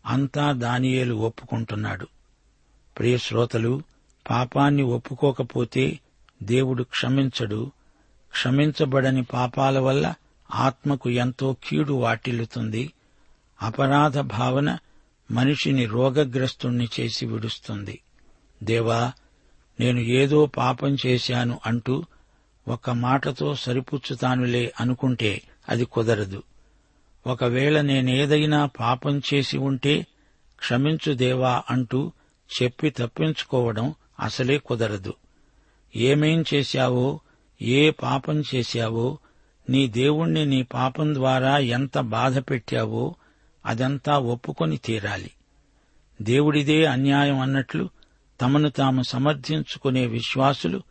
అంతా 0.05 0.51
దానియేలు 0.51 1.15
ఒప్పుకుంటున్నాడు. 1.15 2.07
ప్రియ 2.97 3.17
శ్రోతలు 3.17 3.81
పాపాన్ని 4.29 4.83
ఒప్పుకోకపోతే 4.83 5.99
దేవుడు 6.43 6.83
క్షమించడు. 6.83 7.71
క్షమించబడని 8.31 9.23
పాపాల 9.23 9.79
వల్ల 9.79 10.13
ఆత్మకు 10.51 11.09
ఎంతో 11.09 11.55
కీడు 11.67 11.93
వాటిల్లుతుంది. 11.93 12.93
అపరాధ 13.61 14.19
భావన 14.19 14.77
మనిషిని 15.31 15.85
రోగగ్రస్తుణ్ణి 15.85 16.89
చేసి 16.99 17.25
విడుస్తుంది. 17.25 18.01
దేవా 18.63 19.13
నేను 19.79 19.99
ఏదో 19.99 20.45
పాపం 20.45 20.97
చేశాను 21.05 21.59
అంటూ 21.65 22.05
ఒక 22.67 22.89
మాటతో 22.89 23.55
సరిపుచ్చుతానులే 23.55 24.73
అనుకుంటే 24.79 25.41
అది 25.69 25.85
కుదరదు. 25.85 26.43
ఒకవేళ 27.27 27.81
నేనేదైనా 27.81 28.65
పాపం 28.65 29.21
చేసి 29.33 29.57
ఉంటే 29.57 30.07
క్షమించు 30.59 31.13
దేవా 31.13 31.63
అంటూ 31.69 32.11
చెప్పి 32.61 32.89
తప్పించుకోవడం 32.89 33.93
అసలే 34.19 34.57
కుదరదు. 34.57 35.13
ఏమేం 35.95 36.45
చేశావో 36.53 37.19
ఏ 37.61 37.89
పాపం 37.89 38.43
చేశావో 38.55 39.17
నీ 39.69 39.87
దేవుణ్ణి 39.87 40.45
నీ 40.45 40.63
పాపం 40.63 41.13
ద్వారా 41.13 41.57
ఎంత 41.57 41.99
బాధ 41.99 42.37
పెట్టావో 42.37 43.15
అదంతా 43.65 44.17
ఒప్పుకొని 44.17 44.77
తీరాలి. 44.77 45.31
దేవుడిదే 46.21 46.85
అన్యాయం 46.85 47.39
అన్నట్లు 47.39 47.89
తమను 48.41 48.69
తాము 48.69 49.01
సమర్థించుకునే 49.01 50.07
విశ్వాసులు 50.07 50.81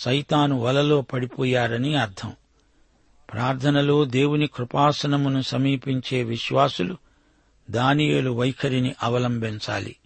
సైతాను 0.00 0.60
వలలో 0.60 1.02
పడిపోయారని 1.02 1.94
అర్థం. 1.94 2.32
ప్రార్థనలో 3.32 4.04
దేవుని 4.04 4.46
కృపాసనమును 4.46 5.40
సమీపించే 5.40 6.22
విశ్వాసులు 6.22 6.96
దానియేలు 7.70 8.30
వైఖరిని 8.30 8.94
అవలంబించాలి. 9.02 9.96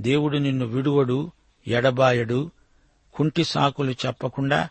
దేవుడు 0.00 0.38
నిన్ను 0.38 0.66
విడువడు 0.66 1.30
ఎడబాయడు 1.66 2.50
కుంటి 3.14 3.44
సాకులు 3.44 3.90
చెప్పకుండా 3.90 4.68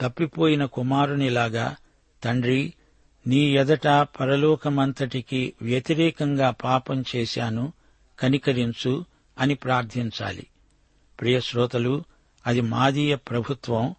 తప్పిపోయిన 0.00 0.64
కుమారునిలాగా 0.64 1.76
తండ్రి 2.24 2.74
నీ 3.26 3.56
ఎదట 3.56 3.88
పరలోకమంతటికి 3.88 5.52
వ్యతిరేకంగా 5.62 6.50
పాపం 6.50 7.04
చేశాను 7.16 7.72
కనికరించు 8.18 9.04
అని 9.38 9.54
ప్రార్థించాలి. 9.54 10.46
ప్రియశ్రోతలు 11.20 11.82
శ్రోతలు 11.82 12.13
అది 12.46 12.60
మాదీయ 12.60 13.16
ప్రభుత్వం 13.16 13.94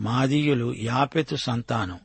మాదీయులు 0.00 0.74
యాపెతు 0.78 1.36
సంతానం. 1.36 1.98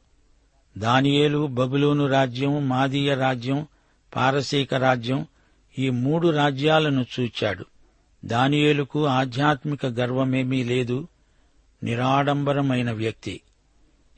దానియేలు 0.77 1.47
బబులోను 1.47 2.07
రాజ్యం 2.07 2.69
మాదీయ 2.69 3.15
రాజ్యం 3.15 3.67
పారసీక 4.15 4.73
రాజ్యం 4.73 5.27
ఈ 5.79 5.89
మూడు 5.89 6.27
రాజ్యాలను 6.27 7.05
చూచాడు. 7.19 7.65
దానియేలుకు 8.25 9.05
ఆధ్యాత్మిక 9.05 9.85
గర్వమేమీ 9.85 10.63
లేదు 10.63 11.07
నిరాడంబరమైన 11.83 12.91
వ్యక్తి. 12.91 13.41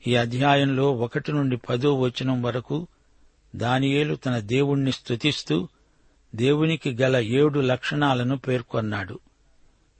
ఈ 0.06 0.14
అధ్యాయంలో 0.14 0.92
ఒకటి 0.92 1.32
నుండి 1.32 1.56
పదో 1.56 2.00
వచనం 2.00 2.42
వరకు 2.42 2.86
దానియేలు 3.56 4.14
తన 4.14 4.38
దేవుణ్ణి 4.38 4.92
స్తుతిస్తూ 4.92 5.68
దేవునికి 6.34 6.96
గల 7.02 7.16
ఏడు 7.16 7.60
లక్షణాలను 7.60 8.36
పేర్కొన్నాడు. 8.36 9.18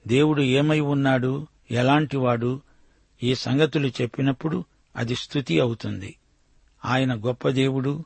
దేవుడు 0.07 0.41
ఏమై 0.41 0.79
ఉన్నాడు? 0.79 1.47
ఎలాంటివాడు 1.71 2.61
ఈ 3.23 3.35
సంగతులు 3.35 3.87
చెప్పినప్పుడు 3.87 4.63
అది 4.95 5.15
స్థుతి 5.15 5.59
అవుతుంది. 5.59 6.15
ఆయన 6.85 7.15
గొప్ప 7.15 7.49
దేవుడు 7.49 8.03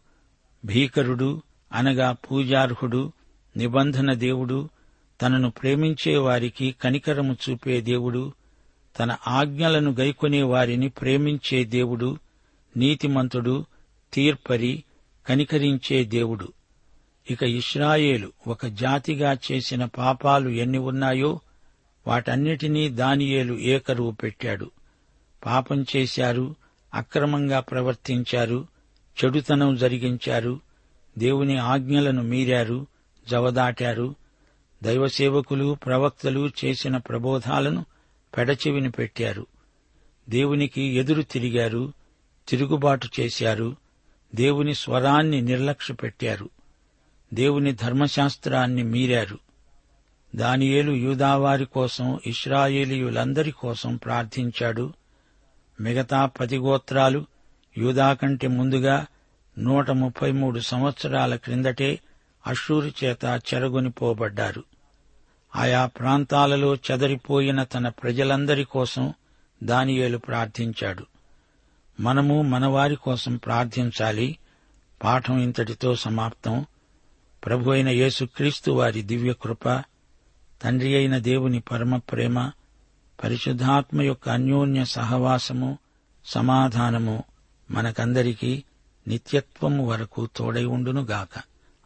భీకరుడు 0.66 1.42
అనగా 1.74 2.12
పూజార్హుడు 2.12 3.12
నిబంధన 3.58 4.14
దేవుడు 4.14 4.70
తనను 5.22 5.50
ప్రేమించే 5.50 6.18
వారికి 6.18 6.76
కనికరము 6.82 7.38
చూపే 7.50 7.82
దేవుడు 7.82 8.34
తన 9.00 9.18
ఆజ్ఞలను 9.28 9.96
గైకొనే 10.00 10.42
వారిని 10.42 10.90
ప్రేమించే 10.90 11.64
దేవుడు 11.64 12.18
నీతిమంతుడు 12.78 13.66
తీర్పరి 14.14 14.84
కనికరించే 15.28 16.04
దేవుడు. 16.04 16.54
ఇక 17.32 17.44
ఇస్రాయేలు 17.44 18.32
ఒక 18.48 18.66
జాతిగా 18.66 19.38
చేసిన 19.52 19.86
పాపాలు 19.86 20.50
ఎన్ని 20.50 20.78
ఉన్నాయో 20.78 21.40
వాటన్నిటినీ 22.10 22.90
దానియేలు 22.90 23.54
ఏకరువు 23.54 24.12
పెట్టాడు. 24.12 24.72
పాపం 25.46 25.86
చేశారు 25.96 26.56
అక్రమంగా 26.94 27.60
ప్రవర్తించారు 27.60 28.68
చెడుతనం 29.26 29.76
జరిగించారు 29.76 30.60
దేవుని 31.18 31.58
ఆజ్ఞలను 31.58 32.24
మీరారు 32.24 32.88
జవదాటారు. 33.30 34.16
దైవసేవకులు 34.84 35.78
ప్రవక్తలు 35.86 36.50
చేసిన 36.66 36.98
ప్రబోధాలను 36.98 37.86
పెడచెవిని 38.38 38.92
పెట్టారు. 38.92 39.48
దేవునికి 40.30 40.82
ఎదురు 40.82 41.22
తిరిగారు 41.22 41.94
తిరుగుబాటు 42.48 43.08
చేశారు 43.20 43.76
దేవుని 44.36 44.76
స్వరాన్ని 44.76 45.42
నిర్లక్ష్యపెట్టారు 45.42 46.50
దేవుని 47.34 47.72
ధర్మశాస్త్రాన్ని 47.72 48.84
మీరారు. 48.84 49.49
దానియేలు 50.36 50.92
యూదావారి 50.92 51.66
కోసం 51.66 52.20
ఇస్రాయేలీయులందరి 52.26 53.52
కోసం 53.52 53.96
ప్రార్థించాడు. 53.96 54.94
మిగతా 55.82 56.26
పది 56.26 56.58
గోత్రాలు 56.58 57.26
యూదా 57.78 58.14
కంటే 58.14 58.48
ముందుగా 58.48 59.06
నూట 59.58 59.92
ముప్పై 59.92 60.32
మూడు 60.32 60.60
సంవత్సరాల 60.60 61.36
క్రిందటే 61.36 62.00
అషూరు 62.48 63.06
చేత 63.06 63.42
చెరగొనిపోబడ్డారు 63.54 64.64
ఆయా 65.56 65.86
ప్రాంతాలలో 65.86 66.76
చెదరిపోయిన 66.76 67.64
తన 67.64 67.90
ప్రజలందరి 67.90 68.64
కోసం 68.64 69.14
దానియేలు 69.64 70.18
ప్రార్థించాడు. 70.18 71.06
మనము 72.00 72.42
మనవారి 72.42 72.96
కోసం 72.96 73.38
ప్రార్థించాలి. 73.38 74.38
పాఠం 75.04 75.40
ఇంతటితో 75.40 75.96
సమాప్తం. 75.96 76.66
ప్రభు 77.46 77.72
అయిన 77.72 77.90
యేసుక్రీస్తు 77.90 78.72
వారి 78.72 79.02
దివ్యకృప 79.02 79.84
తండ్రి 80.62 80.96
అయిన 80.96 81.18
దేవుని 81.18 81.60
పరమ 81.60 81.98
ప్రేమ 81.98 82.52
పరిశుద్ధాత్మ 83.24 84.02
యొక్క 84.02 84.30
అన్యోన్య 84.30 84.86
సహవాసము 84.86 85.78
సమాధానము 86.26 87.24
మనకందరికీ 87.72 88.64
నిత్యత్వము 89.08 89.88
వరకు 89.88 90.30
తోడై 90.36 90.66
ఉండునుగాక. 90.66 91.42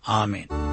ఆమెను. 0.10 0.73